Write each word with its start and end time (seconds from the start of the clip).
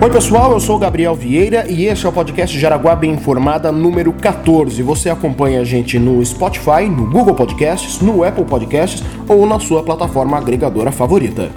Oi 0.00 0.10
pessoal, 0.10 0.52
eu 0.52 0.60
sou 0.60 0.78
Gabriel 0.78 1.12
Vieira 1.12 1.68
e 1.68 1.86
este 1.86 2.06
é 2.06 2.08
o 2.08 2.12
podcast 2.12 2.56
Jaraguá 2.56 2.94
Bem 2.94 3.10
Informada 3.10 3.72
número 3.72 4.12
14. 4.12 4.80
Você 4.80 5.10
acompanha 5.10 5.60
a 5.60 5.64
gente 5.64 5.98
no 5.98 6.24
Spotify, 6.24 6.88
no 6.88 7.10
Google 7.10 7.34
Podcasts, 7.34 8.00
no 8.00 8.22
Apple 8.22 8.44
Podcasts 8.44 9.02
ou 9.26 9.44
na 9.44 9.58
sua 9.58 9.82
plataforma 9.82 10.38
agregadora 10.38 10.92
favorita. 10.92 11.50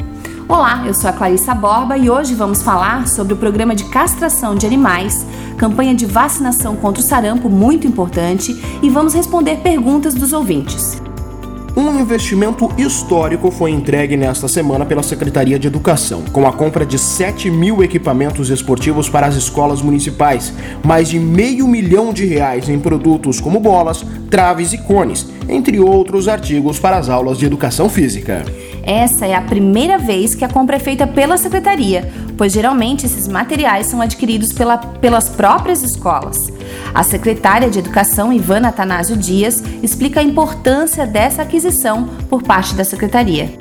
Olá, 0.50 0.84
eu 0.88 0.94
sou 0.96 1.12
a 1.12 1.14
Clarissa 1.14 1.54
Borba 1.54 1.96
e 2.00 2.10
hoje 2.10 2.34
vamos 2.34 2.64
falar 2.64 3.08
sobre 3.08 3.34
o 3.36 3.38
programa 3.38 3.75
de 3.75 3.84
castração 3.86 4.55
de 4.55 4.66
animais, 4.66 5.23
campanha 5.55 5.94
de 5.94 6.08
vacinação 6.08 6.76
contra 6.76 7.00
o 7.00 7.05
sarampo 7.05 7.48
muito 7.48 7.86
importante 7.86 8.60
e 8.82 8.89
vamos 8.89 9.14
responder 9.14 9.58
perguntas 9.58 10.16
dos 10.16 10.34
ouvintes. 10.34 11.00
Um 11.76 12.02
investimento 12.02 12.70
histórico 12.78 13.50
foi 13.50 13.71
entregue 13.71 14.18
nesta 14.18 14.46
semana 14.50 14.86
pela 14.86 15.02
Secretaria 15.02 15.58
de 15.58 15.68
Educação, 15.68 16.21
com 16.34 16.46
a 16.46 16.52
compra 16.52 16.86
de 16.86 17.00
7 17.00 17.50
mil 17.50 17.82
equipamentos 17.82 18.50
esportivos 18.50 19.08
para 19.08 19.25
as 19.25 19.36
escolas 19.36 19.82
municipais, 19.82 20.54
mais 20.84 21.07
de 21.07 21.18
meio 21.18 21.65
milhão 21.70 22.12
de 22.12 22.26
reais 22.26 22.68
em 22.68 22.78
produtos 22.78 23.39
como 23.39 23.57
bolas, 23.57 24.06
traves 24.29 24.74
e 24.74 24.79
cones, 24.79 25.26
entre 25.48 25.79
outros 25.79 26.28
artigos 26.28 26.78
para 26.78 26.98
as 26.98 27.07
aulas 27.07 27.38
de 27.38 27.46
educação 27.46 27.88
física. 27.88 28.43
Essa 28.84 29.26
é 29.26 29.36
a 29.36 29.42
primeira 29.42 29.98
vez 29.98 30.34
que 30.34 30.44
a 30.44 30.50
compra 30.50 30.78
é 30.78 30.80
feita 30.80 31.06
pela 31.06 31.38
secretaria, 31.38 32.12
pois 32.38 32.52
geralmente 32.52 33.06
esses 33.06 33.28
materiais 33.28 33.88
são 33.88 34.02
adquiridos 34.02 34.52
pela, 34.52 34.78
pelas 34.78 35.30
próprias 35.30 35.84
escolas. 35.84 36.52
A 36.94 37.04
secretária 37.04 37.70
de 37.70 37.80
Educação, 37.80 38.34
Ivana 38.34 38.70
Atanásio 38.70 39.16
Dias, 39.16 39.64
explica 39.84 40.20
a 40.20 40.23
importância 40.23 41.06
dessa 41.06 41.44
aquisição 41.44 42.09
por 42.30 42.42
parte 42.42 42.73
da 42.73 42.84
secretaria. 42.84 43.61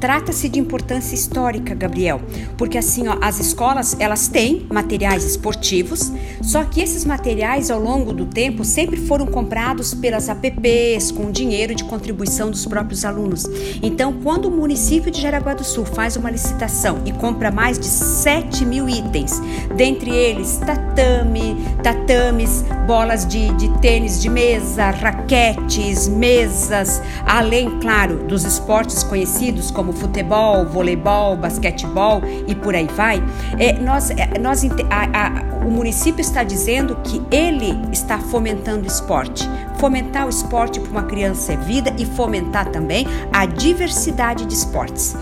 Trata-se 0.00 0.48
de 0.48 0.58
importância 0.58 1.14
histórica, 1.14 1.74
Gabriel, 1.74 2.22
porque 2.56 2.78
assim, 2.78 3.06
ó, 3.06 3.18
as 3.20 3.38
escolas, 3.38 3.94
elas 4.00 4.28
têm 4.28 4.66
materiais 4.70 5.24
esportivos, 5.24 6.10
só 6.40 6.64
que 6.64 6.80
esses 6.80 7.04
materiais 7.04 7.70
ao 7.70 7.78
longo 7.78 8.12
do 8.14 8.24
tempo 8.24 8.64
sempre 8.64 8.96
foram 8.96 9.26
comprados 9.26 9.92
pelas 9.92 10.30
APPs 10.30 11.12
com 11.12 11.30
dinheiro 11.30 11.74
de 11.74 11.84
contribuição 11.84 12.50
dos 12.50 12.64
próprios 12.64 13.04
alunos. 13.04 13.44
Então, 13.82 14.14
quando 14.22 14.46
o 14.46 14.50
município 14.50 15.10
de 15.10 15.20
Jaraguá 15.20 15.52
do 15.52 15.64
Sul 15.64 15.84
faz 15.84 16.16
uma 16.16 16.30
licitação 16.30 17.02
e 17.04 17.12
compra 17.12 17.50
mais 17.50 17.78
de 17.78 17.86
7 17.86 18.64
mil 18.64 18.88
itens, 18.88 19.40
dentre 19.76 20.10
eles 20.10 20.56
tatame, 20.64 21.56
tatames, 21.82 22.64
bolas 22.86 23.26
de, 23.26 23.52
de 23.54 23.68
tênis 23.80 24.20
de 24.22 24.30
mesa, 24.30 24.90
raquetes, 24.90 26.08
mesas, 26.08 27.02
além, 27.26 27.78
claro, 27.80 28.24
dos 28.26 28.44
esportes 28.44 29.02
conhecidos 29.02 29.70
como 29.70 29.89
como 29.90 29.92
futebol, 29.92 30.64
voleibol, 30.66 31.36
basquetebol 31.36 32.22
e 32.46 32.54
por 32.54 32.74
aí 32.74 32.88
vai, 32.96 33.22
é, 33.58 33.72
nós, 33.72 34.10
é, 34.10 34.38
nós, 34.38 34.64
a, 34.88 35.26
a, 35.26 35.66
o 35.66 35.70
município 35.70 36.20
está 36.20 36.42
dizendo 36.42 36.96
que 37.02 37.20
ele 37.30 37.76
está 37.92 38.18
fomentando 38.18 38.86
esporte. 38.86 39.48
Fomentar 39.78 40.26
o 40.26 40.30
esporte 40.30 40.78
para 40.80 40.90
uma 40.90 41.02
criança 41.02 41.52
é 41.52 41.56
vida 41.56 41.94
e 41.98 42.04
fomentar 42.04 42.70
também 42.70 43.06
a 43.32 43.46
diversidade 43.46 44.46
de 44.46 44.54
esportes. 44.54 45.16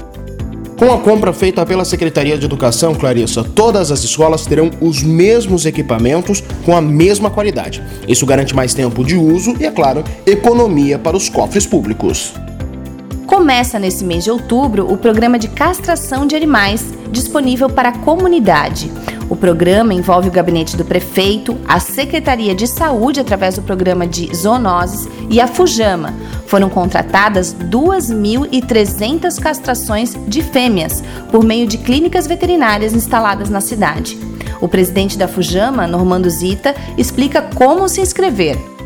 Com 0.76 0.92
a 0.92 0.98
compra 0.98 1.32
feita 1.32 1.66
pela 1.66 1.84
Secretaria 1.84 2.38
de 2.38 2.44
Educação, 2.44 2.94
Clarissa, 2.94 3.42
todas 3.42 3.90
as 3.90 4.04
escolas 4.04 4.46
terão 4.46 4.70
os 4.80 5.02
mesmos 5.02 5.66
equipamentos 5.66 6.40
com 6.64 6.76
a 6.76 6.80
mesma 6.80 7.30
qualidade. 7.30 7.82
Isso 8.06 8.24
garante 8.24 8.54
mais 8.54 8.74
tempo 8.74 9.04
de 9.04 9.16
uso 9.16 9.56
e, 9.58 9.66
é 9.66 9.72
claro, 9.72 10.04
economia 10.24 10.96
para 10.96 11.16
os 11.16 11.28
cofres 11.28 11.66
públicos. 11.66 12.34
Começa 13.28 13.78
nesse 13.78 14.06
mês 14.06 14.24
de 14.24 14.30
outubro 14.30 14.90
o 14.90 14.96
programa 14.96 15.38
de 15.38 15.48
castração 15.48 16.26
de 16.26 16.34
animais 16.34 16.82
disponível 17.12 17.68
para 17.68 17.90
a 17.90 17.98
comunidade. 17.98 18.90
O 19.28 19.36
programa 19.36 19.92
envolve 19.92 20.28
o 20.28 20.32
gabinete 20.32 20.78
do 20.78 20.84
prefeito, 20.84 21.54
a 21.68 21.78
Secretaria 21.78 22.54
de 22.54 22.66
Saúde 22.66 23.20
através 23.20 23.56
do 23.56 23.62
programa 23.62 24.06
de 24.06 24.34
zoonoses 24.34 25.06
e 25.28 25.42
a 25.42 25.46
Fujama. 25.46 26.14
Foram 26.46 26.70
contratadas 26.70 27.54
2.300 27.54 29.38
castrações 29.38 30.16
de 30.26 30.42
fêmeas 30.42 31.04
por 31.30 31.44
meio 31.44 31.66
de 31.66 31.76
clínicas 31.76 32.26
veterinárias 32.26 32.94
instaladas 32.94 33.50
na 33.50 33.60
cidade. 33.60 34.18
O 34.58 34.66
presidente 34.66 35.18
da 35.18 35.28
Fujama, 35.28 35.86
Normando 35.86 36.30
Zita, 36.30 36.74
explica 36.96 37.42
como 37.42 37.90
se 37.90 38.00
inscrever. 38.00 38.77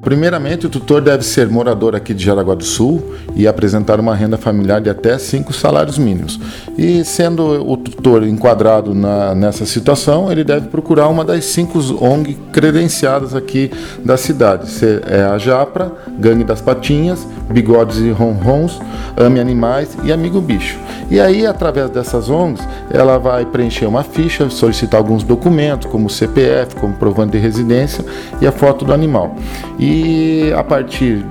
Primeiramente, 0.00 0.66
o 0.66 0.70
tutor 0.70 1.00
deve 1.00 1.24
ser 1.24 1.48
morador 1.48 1.96
aqui 1.96 2.14
de 2.14 2.24
Jaraguá 2.24 2.54
do 2.54 2.64
Sul 2.64 3.14
e 3.34 3.48
apresentar 3.48 3.98
uma 3.98 4.14
renda 4.14 4.36
familiar 4.36 4.80
de 4.80 4.88
até 4.88 5.18
cinco 5.18 5.52
salários 5.52 5.98
mínimos. 5.98 6.38
E 6.78 7.04
sendo 7.04 7.68
o 7.68 7.76
tutor 7.76 8.22
enquadrado 8.22 8.94
na, 8.94 9.34
nessa 9.34 9.66
situação, 9.66 10.30
ele 10.30 10.44
deve 10.44 10.68
procurar 10.68 11.08
uma 11.08 11.24
das 11.24 11.46
cinco 11.46 11.78
ONG 12.02 12.38
credenciadas 12.52 13.34
aqui 13.34 13.70
da 14.04 14.16
cidade. 14.16 14.68
É 15.06 15.22
a 15.22 15.36
Japra, 15.36 15.90
Gangue 16.18 16.44
das 16.44 16.60
Patinhas, 16.60 17.26
Bigodes 17.50 17.98
e 17.98 18.10
Ronrons, 18.10 18.80
Ame 19.16 19.40
Animais 19.40 19.96
e 20.04 20.12
Amigo 20.12 20.40
Bicho. 20.40 20.78
E 21.10 21.18
aí, 21.18 21.46
através 21.46 21.90
dessas 21.90 22.28
ONGs, 22.28 22.62
ela 22.90 23.18
vai 23.18 23.46
preencher 23.46 23.86
uma 23.86 24.02
ficha, 24.02 24.48
solicitar 24.50 25.00
alguns 25.00 25.22
documentos, 25.22 25.90
como 25.90 26.08
CPF, 26.10 26.76
como 26.76 26.94
provando 26.94 27.32
de 27.32 27.38
residência 27.38 28.04
e 28.40 28.46
a 28.46 28.52
foto 28.52 28.84
do 28.84 28.92
animal. 28.92 29.34
E 29.78 29.87
e 29.88 30.52
a 30.52 30.62
partir 30.62 31.24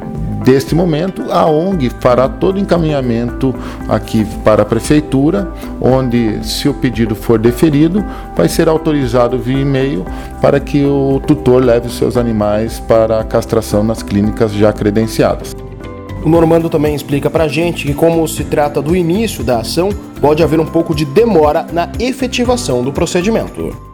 deste 0.44 0.74
momento, 0.74 1.32
a 1.32 1.46
ONG 1.46 1.92
fará 2.00 2.28
todo 2.28 2.56
o 2.56 2.60
encaminhamento 2.60 3.54
aqui 3.88 4.26
para 4.44 4.64
a 4.64 4.66
prefeitura, 4.66 5.52
onde, 5.80 6.44
se 6.44 6.68
o 6.68 6.74
pedido 6.74 7.16
for 7.16 7.38
deferido, 7.38 8.04
vai 8.36 8.48
ser 8.48 8.68
autorizado 8.68 9.38
via 9.38 9.60
e-mail 9.60 10.06
para 10.42 10.60
que 10.60 10.84
o 10.86 11.22
tutor 11.28 11.64
leve 11.64 11.90
seus 11.90 12.18
animais 12.18 12.80
para 12.80 13.20
a 13.20 13.24
castração 13.24 13.84
nas 13.84 14.02
clínicas 14.02 14.52
já 14.54 14.74
credenciadas. 14.74 15.56
O 16.26 16.30
Normando 16.30 16.70
também 16.70 16.96
explica 16.96 17.30
para 17.30 17.44
a 17.44 17.48
gente 17.48 17.86
que, 17.86 17.94
como 17.94 18.28
se 18.28 18.44
trata 18.44 18.82
do 18.82 18.96
início 18.96 19.44
da 19.44 19.60
ação, 19.60 19.90
pode 20.20 20.42
haver 20.42 20.60
um 20.60 20.66
pouco 20.66 20.96
de 20.96 21.06
demora 21.06 21.68
na 21.72 21.90
efetivação 22.00 22.84
do 22.84 22.92
procedimento. 22.92 23.87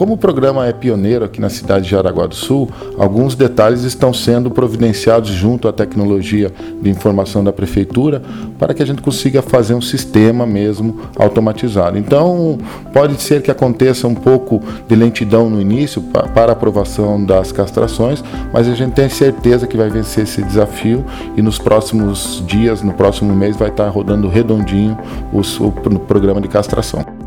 Como 0.00 0.14
o 0.14 0.16
programa 0.16 0.66
é 0.66 0.72
pioneiro 0.72 1.26
aqui 1.26 1.42
na 1.42 1.50
cidade 1.50 1.84
de 1.84 1.90
Jaraguá 1.90 2.26
do 2.26 2.34
Sul, 2.34 2.70
alguns 2.96 3.34
detalhes 3.34 3.82
estão 3.82 4.14
sendo 4.14 4.50
providenciados 4.50 5.28
junto 5.28 5.68
à 5.68 5.74
tecnologia 5.74 6.50
de 6.80 6.88
informação 6.88 7.44
da 7.44 7.52
prefeitura 7.52 8.22
para 8.58 8.72
que 8.72 8.82
a 8.82 8.86
gente 8.86 9.02
consiga 9.02 9.42
fazer 9.42 9.74
um 9.74 9.80
sistema 9.82 10.46
mesmo 10.46 10.98
automatizado. 11.18 11.98
Então, 11.98 12.56
pode 12.94 13.20
ser 13.20 13.42
que 13.42 13.50
aconteça 13.50 14.08
um 14.08 14.14
pouco 14.14 14.62
de 14.88 14.96
lentidão 14.96 15.50
no 15.50 15.60
início 15.60 16.00
para 16.32 16.52
aprovação 16.52 17.22
das 17.22 17.52
castrações, 17.52 18.24
mas 18.54 18.68
a 18.68 18.74
gente 18.74 18.94
tem 18.94 19.10
certeza 19.10 19.66
que 19.66 19.76
vai 19.76 19.90
vencer 19.90 20.24
esse 20.24 20.42
desafio 20.42 21.04
e 21.36 21.42
nos 21.42 21.58
próximos 21.58 22.42
dias, 22.46 22.80
no 22.80 22.94
próximo 22.94 23.36
mês, 23.36 23.54
vai 23.54 23.68
estar 23.68 23.90
rodando 23.90 24.28
redondinho 24.28 24.96
o, 25.30 25.40
o 25.40 25.98
programa 26.00 26.40
de 26.40 26.48
castração. 26.48 27.19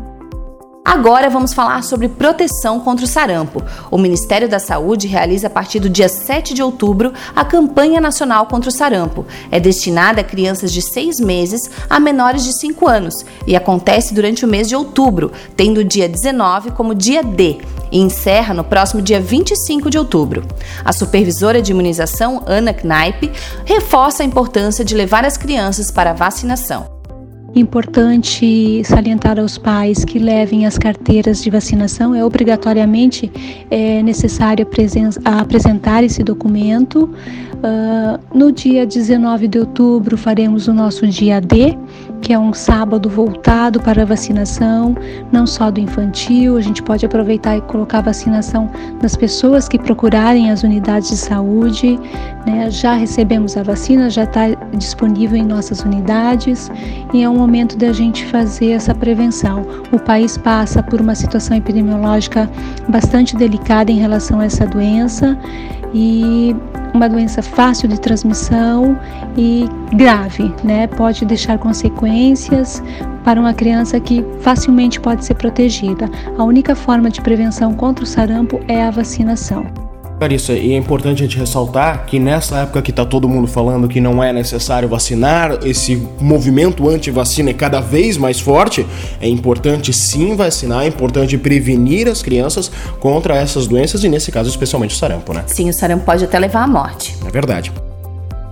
Agora 0.84 1.30
vamos 1.30 1.54
falar 1.54 1.82
sobre 1.82 2.08
proteção 2.08 2.78
contra 2.78 3.06
o 3.06 3.08
sarampo. 3.08 3.64
O 3.90 3.96
Ministério 3.96 4.48
da 4.48 4.58
Saúde 4.58 5.08
realiza 5.08 5.46
a 5.46 5.50
partir 5.50 5.80
do 5.80 5.88
dia 5.88 6.10
7 6.10 6.52
de 6.52 6.62
outubro 6.62 7.10
a 7.34 7.42
campanha 7.42 8.02
nacional 8.02 8.46
contra 8.46 8.68
o 8.68 8.72
sarampo. 8.72 9.26
É 9.50 9.58
destinada 9.58 10.20
a 10.20 10.24
crianças 10.24 10.70
de 10.70 10.82
6 10.82 11.20
meses 11.20 11.70
a 11.88 11.98
menores 11.98 12.44
de 12.44 12.52
5 12.52 12.86
anos 12.86 13.24
e 13.46 13.56
acontece 13.56 14.12
durante 14.12 14.44
o 14.44 14.48
mês 14.48 14.68
de 14.68 14.76
outubro, 14.76 15.32
tendo 15.56 15.78
o 15.78 15.84
dia 15.84 16.06
19 16.08 16.72
como 16.72 16.94
dia 16.94 17.22
D 17.24 17.58
e 17.90 17.98
encerra 17.98 18.52
no 18.52 18.62
próximo 18.62 19.00
dia 19.00 19.20
25 19.20 19.88
de 19.88 19.98
outubro. 19.98 20.46
A 20.84 20.92
supervisora 20.92 21.62
de 21.62 21.72
imunização, 21.72 22.42
Ana 22.46 22.74
Knaip, 22.74 23.32
reforça 23.64 24.22
a 24.22 24.26
importância 24.26 24.84
de 24.84 24.94
levar 24.94 25.24
as 25.24 25.38
crianças 25.38 25.90
para 25.90 26.10
a 26.10 26.14
vacinação. 26.14 27.03
Importante 27.54 28.82
salientar 28.84 29.38
aos 29.38 29.56
pais 29.56 30.04
que 30.04 30.18
levem 30.18 30.66
as 30.66 30.76
carteiras 30.76 31.40
de 31.42 31.50
vacinação. 31.50 32.12
É 32.12 32.24
obrigatoriamente 32.24 33.30
é, 33.70 34.02
necessário 34.02 34.66
apresentar 35.24 36.02
esse 36.02 36.24
documento. 36.24 37.08
Uh, 37.64 38.20
no 38.36 38.52
dia 38.52 38.84
19 38.84 39.48
de 39.48 39.58
outubro 39.58 40.18
faremos 40.18 40.68
o 40.68 40.74
nosso 40.74 41.06
dia 41.06 41.40
D, 41.40 41.78
que 42.20 42.30
é 42.32 42.38
um 42.38 42.52
sábado 42.52 43.08
voltado 43.08 43.80
para 43.80 44.02
a 44.02 44.04
vacinação, 44.04 44.94
não 45.32 45.46
só 45.46 45.70
do 45.70 45.80
infantil, 45.80 46.58
a 46.58 46.60
gente 46.60 46.82
pode 46.82 47.06
aproveitar 47.06 47.56
e 47.56 47.62
colocar 47.62 47.98
a 47.98 48.02
vacinação 48.02 48.70
nas 49.00 49.16
pessoas 49.16 49.66
que 49.66 49.78
procurarem 49.78 50.50
as 50.50 50.62
unidades 50.62 51.08
de 51.08 51.16
saúde. 51.16 51.98
Né? 52.46 52.70
Já 52.70 52.94
recebemos 52.94 53.56
a 53.56 53.62
vacina, 53.62 54.10
já 54.10 54.24
está 54.24 54.42
disponível 54.76 55.36
em 55.36 55.44
nossas 55.44 55.80
unidades 55.80 56.70
e 57.12 57.22
é 57.22 57.28
um 57.28 57.36
momento 57.36 57.76
da 57.76 57.92
gente 57.92 58.24
fazer 58.26 58.72
essa 58.72 58.94
prevenção. 58.94 59.62
O 59.92 59.98
país 59.98 60.36
passa 60.36 60.82
por 60.82 61.00
uma 61.00 61.14
situação 61.14 61.56
epidemiológica 61.56 62.50
bastante 62.88 63.36
delicada 63.36 63.90
em 63.90 63.98
relação 63.98 64.40
a 64.40 64.44
essa 64.44 64.66
doença 64.66 65.38
e 65.94 66.54
uma 66.92 67.08
doença 67.08 67.42
fácil 67.42 67.88
de 67.88 68.00
transmissão 68.00 68.98
e 69.36 69.68
grave, 69.94 70.52
né? 70.62 70.86
Pode 70.86 71.24
deixar 71.24 71.58
consequências 71.58 72.82
para 73.24 73.40
uma 73.40 73.52
criança 73.52 73.98
que 73.98 74.24
facilmente 74.40 75.00
pode 75.00 75.24
ser 75.24 75.34
protegida. 75.34 76.08
A 76.38 76.44
única 76.44 76.74
forma 76.74 77.10
de 77.10 77.20
prevenção 77.20 77.74
contra 77.74 78.04
o 78.04 78.06
sarampo 78.06 78.60
é 78.68 78.82
a 78.82 78.90
vacinação. 78.90 79.83
Carissa, 80.18 80.52
e 80.52 80.72
é 80.72 80.76
importante 80.76 81.22
a 81.22 81.26
gente 81.26 81.38
ressaltar 81.38 82.06
que 82.06 82.18
nessa 82.18 82.58
época 82.58 82.80
que 82.80 82.90
está 82.90 83.04
todo 83.04 83.28
mundo 83.28 83.46
falando 83.46 83.88
que 83.88 84.00
não 84.00 84.22
é 84.22 84.32
necessário 84.32 84.88
vacinar, 84.88 85.58
esse 85.64 85.96
movimento 86.20 86.88
anti-vacina 86.88 87.50
é 87.50 87.52
cada 87.52 87.80
vez 87.80 88.16
mais 88.16 88.40
forte, 88.40 88.86
é 89.20 89.28
importante 89.28 89.92
sim 89.92 90.34
vacinar, 90.36 90.84
é 90.84 90.86
importante 90.86 91.36
prevenir 91.36 92.08
as 92.08 92.22
crianças 92.22 92.70
contra 93.00 93.34
essas 93.34 93.66
doenças 93.66 94.04
e 94.04 94.08
nesse 94.08 94.30
caso 94.30 94.48
especialmente 94.48 94.94
o 94.94 94.98
sarampo, 94.98 95.34
né? 95.34 95.44
Sim, 95.46 95.68
o 95.68 95.72
sarampo 95.72 96.04
pode 96.04 96.24
até 96.24 96.38
levar 96.38 96.62
à 96.62 96.66
morte. 96.66 97.14
É 97.26 97.30
verdade. 97.30 97.72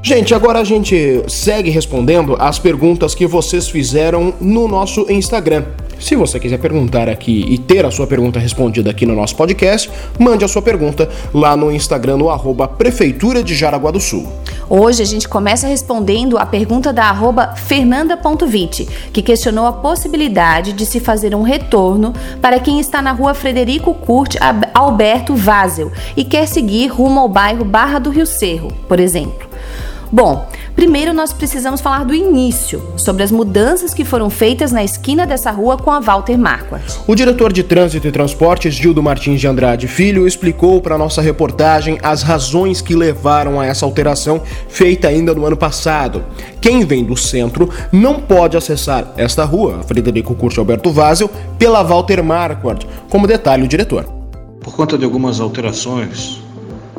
Gente, 0.05 0.35
agora 0.35 0.59
a 0.59 0.65
gente 0.65 1.23
segue 1.29 1.71
respondendo 1.71 2.37
as 2.41 2.59
perguntas 2.59 3.15
que 3.15 3.25
vocês 3.25 3.69
fizeram 3.69 4.35
no 4.41 4.67
nosso 4.67 5.07
Instagram. 5.09 5.65
Se 6.01 6.17
você 6.17 6.41
quiser 6.41 6.59
perguntar 6.59 7.09
aqui 7.09 7.45
e 7.49 7.57
ter 7.57 7.87
a 7.87 7.91
sua 7.93 8.05
pergunta 8.05 8.41
respondida 8.41 8.91
aqui 8.91 9.07
no 9.07 9.15
nosso 9.15 9.37
podcast, 9.37 9.89
mande 10.19 10.45
a 10.45 10.49
sua 10.49 10.61
pergunta 10.61 11.09
lá 11.33 11.57
no 11.57 11.71
Instagram 11.71 12.17
no 12.17 12.31
arroba 12.31 12.67
Prefeitura 12.67 13.45
de 13.45 13.55
Jaraguá 13.55 13.93
do 13.93 14.01
Sul. 14.01 14.27
Hoje 14.69 15.03
a 15.03 15.07
gente 15.07 15.29
começa 15.29 15.69
respondendo 15.69 16.37
a 16.37 16.45
pergunta 16.45 16.93
da 16.93 17.05
arroba 17.05 17.55
fernanda.vite, 17.55 18.89
que 19.13 19.23
questionou 19.23 19.67
a 19.67 19.73
possibilidade 19.73 20.73
de 20.73 20.85
se 20.85 20.99
fazer 20.99 21.33
um 21.33 21.43
retorno 21.43 22.13
para 22.41 22.59
quem 22.59 22.81
está 22.81 23.01
na 23.01 23.13
rua 23.13 23.35
Frederico 23.35 23.95
Curte 23.95 24.37
Alberto 24.75 25.37
Vazel 25.37 25.93
e 26.17 26.25
quer 26.25 26.49
seguir 26.49 26.89
rumo 26.89 27.21
ao 27.21 27.29
bairro 27.29 27.65
Barra 27.65 28.01
do 28.01 28.11
Rio 28.11 28.27
Cerro, 28.27 28.73
por 28.89 28.99
exemplo. 28.99 29.52
Bom, 30.15 30.47
primeiro 30.77 31.15
nós 31.15 31.33
precisamos 31.33 31.81
falar 31.81 32.05
do 32.05 32.15
início, 32.15 32.83
sobre 32.99 33.23
as 33.23 33.31
mudanças 33.31 33.95
que 33.95 34.05
foram 34.05 34.29
feitas 34.29 34.71
na 34.71 34.85
esquina 34.85 35.27
dessa 35.27 35.51
rua 35.51 35.79
com 35.79 35.91
a 35.91 36.01
Walter 36.01 36.37
Marquardt. 36.37 37.01
O 37.07 37.15
diretor 37.15 37.51
de 37.51 37.63
Trânsito 37.63 38.07
e 38.07 38.13
Transportes, 38.13 38.75
Gildo 38.75 39.03
Martins 39.03 39.41
de 39.41 39.49
Andrade 39.49 39.89
Filho, 39.89 40.27
explicou 40.27 40.83
para 40.83 40.99
nossa 40.99 41.23
reportagem 41.23 41.99
as 42.03 42.23
razões 42.23 42.83
que 42.83 42.95
levaram 42.95 43.59
a 43.59 43.65
essa 43.65 43.87
alteração 43.87 44.43
feita 44.69 45.09
ainda 45.09 45.33
no 45.33 45.47
ano 45.47 45.57
passado. 45.57 46.23
Quem 46.61 46.85
vem 46.85 47.05
do 47.05 47.17
centro 47.17 47.71
não 47.91 48.21
pode 48.21 48.55
acessar 48.55 49.15
esta 49.17 49.47
rua, 49.47 49.83
Frederico 49.83 50.35
Curte 50.35 50.59
Alberto 50.59 50.93
Vazel, 50.93 51.31
pela 51.59 51.83
Walter 51.83 52.23
Marquardt, 52.23 52.87
como 53.09 53.27
detalhe 53.27 53.63
o 53.63 53.69
diretor. 53.69 54.05
Por 54.61 54.77
conta 54.77 54.99
de 54.99 55.07
algumas 55.07 55.41
alterações 55.41 56.43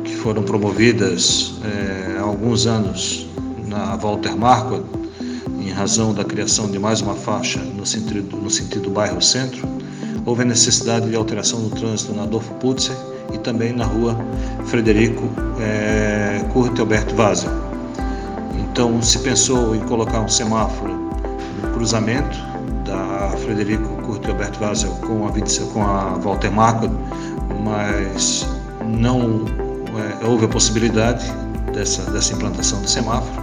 que 0.02 0.16
foram 0.16 0.42
promovidas 0.42 1.54
é, 1.64 2.13
alguns 2.24 2.66
anos 2.66 3.26
na 3.66 3.96
Walter 3.96 4.36
Marco, 4.36 4.82
em 5.60 5.70
razão 5.70 6.12
da 6.14 6.24
criação 6.24 6.70
de 6.70 6.78
mais 6.78 7.00
uma 7.00 7.14
faixa 7.14 7.58
no 7.58 7.84
sentido, 7.84 8.36
no 8.36 8.50
sentido 8.50 8.90
bairro 8.90 9.20
centro, 9.20 9.66
houve 10.24 10.42
a 10.42 10.44
necessidade 10.44 11.08
de 11.08 11.16
alteração 11.16 11.60
no 11.60 11.70
trânsito 11.70 12.14
na 12.14 12.22
Adolfo 12.22 12.52
Putzer 12.54 12.96
e 13.32 13.38
também 13.38 13.72
na 13.72 13.84
rua 13.84 14.16
Frederico 14.66 15.22
é, 15.60 16.44
Curte 16.52 16.80
Alberto 16.80 17.14
Vaza. 17.14 17.48
Então 18.58 19.00
se 19.02 19.18
pensou 19.18 19.76
em 19.76 19.80
colocar 19.80 20.20
um 20.20 20.28
semáforo 20.28 20.92
no 21.62 21.70
cruzamento 21.74 22.36
da 22.86 23.36
Frederico 23.38 23.88
Curte 24.02 24.30
Alberto 24.30 24.58
Vaza 24.58 24.88
com 25.06 25.28
a, 25.28 25.32
com 25.72 25.82
a 25.82 26.18
Walter 26.22 26.50
Marco, 26.50 26.88
mas 27.62 28.46
não 28.86 29.44
é, 30.22 30.26
houve 30.26 30.46
a 30.46 30.48
possibilidade 30.48 31.43
dessa, 31.74 32.10
dessa 32.10 32.32
implantação 32.32 32.80
do 32.80 32.88
semáforo. 32.88 33.42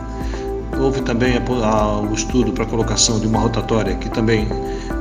Houve 0.80 1.02
também 1.02 1.34
a, 1.38 1.66
a, 1.66 2.00
o 2.00 2.14
estudo 2.14 2.52
para 2.54 2.64
a 2.64 2.68
colocação 2.68 3.20
de 3.20 3.28
uma 3.28 3.40
rotatória 3.40 3.96
que 3.96 4.10
também 4.10 4.48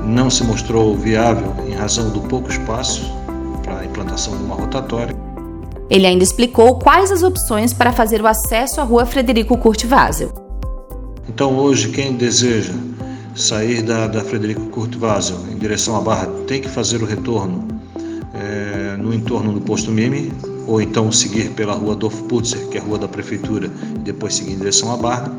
não 0.05 0.29
se 0.29 0.44
mostrou 0.44 0.97
viável 0.97 1.55
em 1.67 1.73
razão 1.73 2.11
do 2.11 2.21
pouco 2.21 2.50
espaço 2.50 3.03
para 3.62 3.79
a 3.79 3.85
implantação 3.85 4.37
de 4.37 4.43
uma 4.43 4.55
rotatória. 4.55 5.17
Ele 5.88 6.06
ainda 6.06 6.23
explicou 6.23 6.79
quais 6.79 7.11
as 7.11 7.23
opções 7.23 7.73
para 7.73 7.93
fazer 7.93 8.21
o 8.21 8.27
acesso 8.27 8.81
à 8.81 8.85
rua 8.85 9.06
Frederico 9.06 9.56
Curte 9.56 9.87
Vazel. 9.87 10.32
Então, 11.29 11.56
hoje, 11.56 11.88
quem 11.88 12.15
deseja 12.15 12.75
sair 13.35 13.82
da, 13.82 14.06
da 14.06 14.21
Frederico 14.21 14.67
Curte 14.67 14.99
Vazel 14.99 15.38
em 15.50 15.56
direção 15.56 15.97
à 15.97 16.00
Barra 16.00 16.29
tem 16.47 16.61
que 16.61 16.69
fazer 16.69 17.03
o 17.03 17.06
retorno 17.06 17.80
no 19.11 19.15
entorno 19.15 19.53
do 19.53 19.61
posto 19.61 19.91
Mime, 19.91 20.33
ou 20.69 20.81
então 20.81 21.11
seguir 21.11 21.51
pela 21.51 21.75
rua 21.75 21.95
Adolfo 21.95 22.23
Putzer, 22.25 22.69
que 22.69 22.79
é 22.79 22.81
a 22.81 22.85
rua 22.85 22.97
da 22.97 23.09
prefeitura, 23.09 23.69
e 23.97 23.99
depois 23.99 24.35
seguir 24.35 24.53
em 24.53 24.59
direção 24.59 24.93
à 24.93 24.97
Barra. 24.97 25.33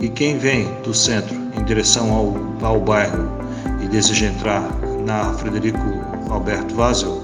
E 0.00 0.08
quem 0.08 0.36
vem 0.36 0.68
do 0.82 0.92
centro 0.92 1.34
em 1.56 1.62
direção 1.64 2.12
ao, 2.12 2.66
ao 2.66 2.80
bairro 2.80 3.30
e 3.80 3.86
deseja 3.86 4.26
entrar 4.26 4.68
na 5.06 5.32
Frederico 5.34 5.78
Alberto 6.28 6.74
Vazel, 6.74 7.22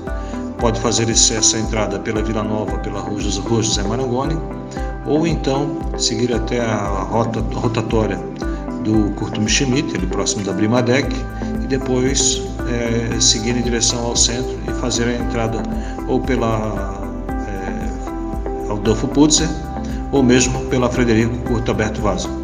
pode 0.59 0.79
fazer 0.81 1.11
essa 1.11 1.59
entrada 1.59 1.99
pela 1.99 2.23
Vila 2.23 2.45
Nova, 2.45 2.79
pela 2.79 3.01
rua 3.01 3.21
José 3.21 3.83
Marangoni, 3.83 4.39
ou 5.05 5.27
então 5.27 5.79
seguir 5.99 6.33
até 6.33 6.61
a 6.61 6.87
rota, 7.11 7.41
rotatória 7.55 8.21
do 8.85 9.11
Curtum 9.17 9.49
Schmidt, 9.49 9.97
ali 9.97 10.07
próximo 10.07 10.45
da 10.45 10.53
Brimadec, 10.53 11.13
depois 11.73 12.43
é, 12.69 13.19
seguir 13.19 13.57
em 13.57 13.63
direção 13.63 14.05
ao 14.05 14.15
centro 14.15 14.59
e 14.69 14.73
fazer 14.79 15.05
a 15.05 15.15
entrada 15.15 15.63
ou 16.07 16.21
pela 16.21 17.01
Adolfo 18.71 19.09
Putzer 19.09 19.49
ou 20.11 20.23
mesmo 20.23 20.67
pela 20.67 20.91
Frederico 20.91 21.35
Curto 21.39 21.71
Alberto 21.71 22.03
Vaso. 22.03 22.42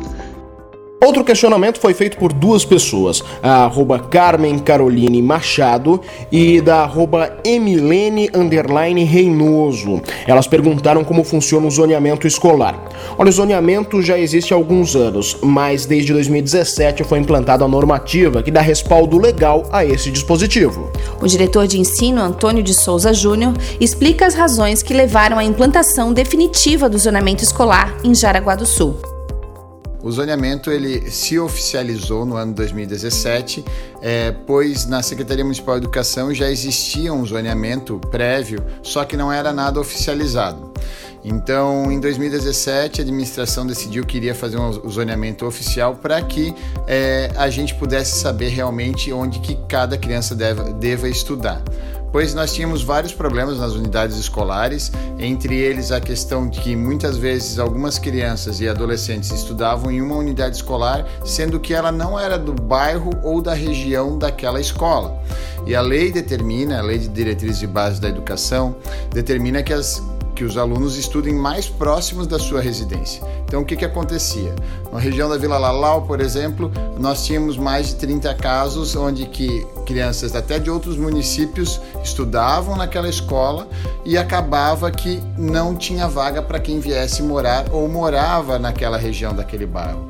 Outro 1.09 1.25
questionamento 1.25 1.81
foi 1.81 1.95
feito 1.95 2.19
por 2.19 2.35
duas 2.35 2.67
pessoas, 2.67 3.25
a 3.43 3.65
arroba 3.65 3.99
Carmen 3.99 4.59
Caroline 4.59 5.23
Machado 5.23 6.03
e 6.31 6.61
da 6.61 6.83
arroba 6.83 7.35
Emilene 7.43 8.29
Underline 8.35 9.05
Reinoso. 9.05 10.03
Elas 10.27 10.47
perguntaram 10.47 11.03
como 11.05 11.25
funciona 11.25 11.67
o 11.67 11.71
zoneamento 11.71 12.27
escolar. 12.27 12.79
Olha, 13.17 13.31
o 13.31 13.33
zoneamento 13.33 14.03
já 14.03 14.19
existe 14.19 14.53
há 14.53 14.57
alguns 14.59 14.95
anos, 14.95 15.39
mas 15.43 15.87
desde 15.87 16.13
2017 16.13 17.03
foi 17.05 17.21
implantada 17.21 17.65
a 17.65 17.69
normativa 17.69 18.43
que 18.43 18.51
dá 18.51 18.61
respaldo 18.61 19.17
legal 19.17 19.63
a 19.73 19.87
esse 19.87 20.11
dispositivo. 20.11 20.93
O 21.23 21.27
diretor 21.27 21.67
de 21.67 21.81
ensino, 21.81 22.21
Antônio 22.21 22.63
de 22.63 22.75
Souza 22.75 23.15
Júnior, 23.15 23.55
explica 23.81 24.27
as 24.27 24.35
razões 24.35 24.83
que 24.83 24.93
levaram 24.93 25.39
à 25.39 25.45
implantação 25.45 26.13
definitiva 26.13 26.87
do 26.87 26.99
zoneamento 26.99 27.43
escolar 27.43 27.97
em 28.05 28.15
Jaraguá 28.15 28.55
do 28.55 28.67
Sul. 28.67 29.18
O 30.03 30.11
zoneamento 30.13 30.71
ele 30.71 31.11
se 31.11 31.39
oficializou 31.39 32.25
no 32.25 32.37
ano 32.37 32.55
2017, 32.55 33.65
é, 34.01 34.33
pois 34.47 34.87
na 34.87 35.03
Secretaria 35.03 35.45
Municipal 35.45 35.79
de 35.79 35.87
Educação 35.87 36.33
já 36.33 36.51
existia 36.51 37.13
um 37.13 37.27
zoneamento 37.27 37.99
prévio, 38.11 38.65
só 38.83 39.05
que 39.05 39.17
não 39.17 39.33
era 39.33 39.53
nada 39.53 39.81
oficializado. 39.81 40.73
Então, 41.25 41.91
em 41.91 41.99
2017, 41.99 43.01
a 43.01 43.05
administração 43.05 43.67
decidiu 43.67 44.07
que 44.07 44.17
iria 44.17 44.35
fazer 44.35 44.57
um 44.57 44.89
zoneamento 44.89 45.45
oficial 45.47 45.97
para 45.97 46.23
que 46.23 46.55
é, 46.87 47.31
a 47.37 47.51
gente 47.51 47.75
pudesse 47.75 48.21
saber 48.21 48.51
realmente 48.51 49.13
onde 49.13 49.41
que 49.41 49.57
cada 49.69 49.99
criança 49.99 50.35
deva, 50.35 50.73
deva 50.73 51.09
estudar 51.09 51.61
pois 52.13 52.35
nós 52.35 52.53
tínhamos 52.53 52.83
vários 52.83 53.13
problemas 53.13 53.59
nas 53.59 53.73
unidades 53.73 54.17
escolares, 54.17 54.91
entre 55.19 55.57
eles 55.57 55.93
a 55.93 56.01
questão 56.01 56.49
de 56.49 56.61
que 56.61 56.75
muitas 56.75 57.17
vezes 57.17 57.59
algumas 57.59 57.99
crianças 57.99 58.61
e 58.61 58.69
adolescentes 58.69 59.31
estudavam 59.31 59.91
em 59.91 60.01
uma 60.01 60.17
unidade 60.17 60.57
escolar, 60.57 61.07
sendo 61.25 61.61
que 61.61 61.75
ela 61.75 61.93
não 61.93 62.19
era 62.19 62.39
do 62.39 62.53
bairro 62.53 63.11
ou 63.23 63.41
da 63.41 63.55
região 63.55 64.19
daquela 64.19 64.61
escola. 64.61 65.21
E 65.67 65.75
a 65.75 65.81
lei 65.81 66.11
determina, 66.11 66.79
a 66.79 66.83
lei 66.83 66.99
de 66.99 67.09
diretrizes 67.09 67.63
e 67.63 67.67
bases 67.67 67.99
da 67.99 68.09
educação, 68.09 68.77
determina 69.13 69.63
que 69.63 69.73
as 69.73 70.03
que 70.39 70.45
os 70.45 70.57
alunos 70.57 70.97
estudem 70.97 71.35
mais 71.35 71.69
próximos 71.69 72.25
da 72.25 72.39
sua 72.39 72.61
residência. 72.61 73.21
Então, 73.45 73.63
o 73.63 73.65
que, 73.65 73.75
que 73.75 73.85
acontecia? 73.85 74.55
Na 74.93 75.01
região 75.01 75.29
da 75.29 75.37
Vila 75.37 75.59
Lalau, 75.59 76.03
por 76.03 76.21
exemplo, 76.21 76.71
nós 76.97 77.27
tínhamos 77.27 77.57
mais 77.57 77.89
de 77.89 77.97
30 77.97 78.33
casos 78.37 78.95
onde 78.95 79.27
que 79.27 79.67
crianças 79.85 80.37
até 80.37 80.61
de 80.61 80.71
outros 80.71 80.97
municípios 80.97 81.81
estudavam 82.05 82.77
naquela 82.77 83.09
escola 83.09 83.67
e 84.05 84.17
acabava 84.17 84.93
que 84.93 85.21
não 85.37 85.75
tinha 85.75 86.07
vaga 86.07 86.41
para 86.41 86.61
quem 86.61 86.79
viesse 86.79 87.21
morar 87.21 87.65
ou 87.73 87.89
morava 87.89 88.61
naquela 88.61 88.97
região 88.97 89.35
daquele 89.35 89.67
bairro. 89.67 90.09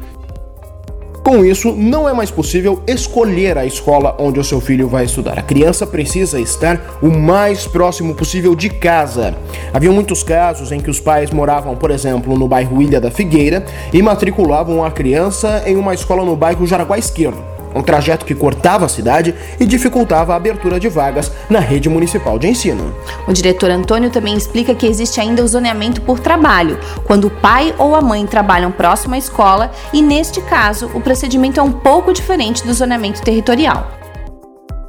Com 1.28 1.44
isso, 1.44 1.74
não 1.74 2.08
é 2.08 2.14
mais 2.14 2.30
possível 2.30 2.82
escolher 2.86 3.58
a 3.58 3.66
escola 3.66 4.16
onde 4.18 4.40
o 4.40 4.44
seu 4.44 4.62
filho 4.62 4.88
vai 4.88 5.04
estudar. 5.04 5.38
A 5.38 5.42
criança 5.42 5.86
precisa 5.86 6.40
estar 6.40 6.98
o 7.02 7.10
mais 7.10 7.66
próximo 7.66 8.14
possível 8.14 8.54
de 8.54 8.70
casa. 8.70 9.36
Havia 9.70 9.92
muitos 9.92 10.22
casos 10.22 10.72
em 10.72 10.80
que 10.80 10.88
os 10.88 11.00
pais 11.00 11.30
moravam, 11.30 11.76
por 11.76 11.90
exemplo, 11.90 12.34
no 12.38 12.48
bairro 12.48 12.80
Ilha 12.80 12.98
da 12.98 13.10
Figueira 13.10 13.62
e 13.92 14.00
matriculavam 14.00 14.82
a 14.82 14.90
criança 14.90 15.62
em 15.66 15.76
uma 15.76 15.92
escola 15.92 16.24
no 16.24 16.34
bairro 16.34 16.66
Jaraguá 16.66 16.96
Esquerdo 16.96 17.47
um 17.78 17.82
trajeto 17.82 18.26
que 18.26 18.34
cortava 18.34 18.86
a 18.86 18.88
cidade 18.88 19.34
e 19.58 19.64
dificultava 19.64 20.32
a 20.32 20.36
abertura 20.36 20.80
de 20.80 20.88
vagas 20.88 21.30
na 21.48 21.60
rede 21.60 21.88
municipal 21.88 22.38
de 22.38 22.48
ensino. 22.48 22.94
O 23.26 23.32
diretor 23.32 23.70
Antônio 23.70 24.10
também 24.10 24.36
explica 24.36 24.74
que 24.74 24.86
existe 24.86 25.20
ainda 25.20 25.42
o 25.42 25.48
zoneamento 25.48 26.00
por 26.02 26.18
trabalho, 26.18 26.78
quando 27.04 27.26
o 27.26 27.30
pai 27.30 27.74
ou 27.78 27.94
a 27.94 28.00
mãe 28.00 28.26
trabalham 28.26 28.72
próximo 28.72 29.14
à 29.14 29.18
escola 29.18 29.70
e, 29.92 30.02
neste 30.02 30.40
caso, 30.40 30.90
o 30.94 31.00
procedimento 31.00 31.60
é 31.60 31.62
um 31.62 31.72
pouco 31.72 32.12
diferente 32.12 32.64
do 32.64 32.74
zoneamento 32.74 33.22
territorial. 33.22 33.97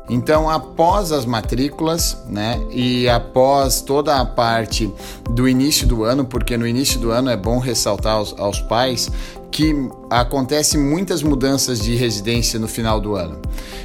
Então, 0.10 0.50
após 0.50 1.12
as 1.12 1.26
matrículas, 1.26 2.18
né, 2.28 2.60
e 2.72 3.08
após 3.08 3.80
toda 3.82 4.20
a 4.20 4.26
parte 4.26 4.92
do 5.30 5.48
início 5.48 5.86
do 5.86 6.04
ano, 6.04 6.26
porque 6.26 6.58
no 6.58 6.68
início 6.68 7.00
do 7.00 7.12
ano 7.12 7.30
é 7.30 7.38
bom 7.38 7.60
ressaltar 7.60 8.16
aos, 8.16 8.34
aos 8.38 8.60
pais 8.60 9.12
que 9.52 9.76
acontece 10.10 10.78
muitas 10.78 11.22
mudanças 11.22 11.80
de 11.80 11.96
residência 11.96 12.60
no 12.60 12.68
final 12.68 13.00
do 13.00 13.16
ano. 13.16 13.40